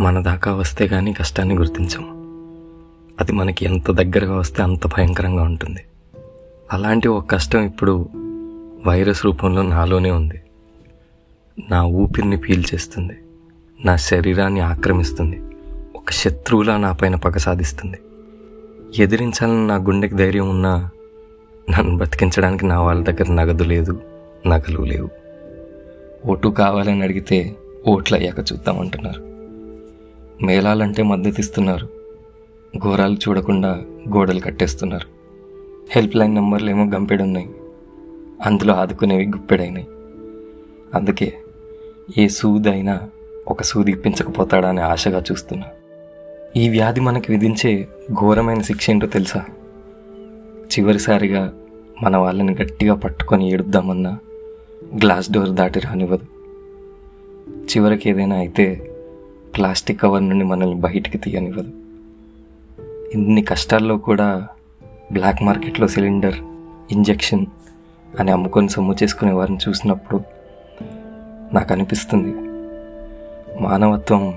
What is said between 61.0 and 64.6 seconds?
తీయనివ్వదు. ఇన్ని కష్టాల్లో కూడా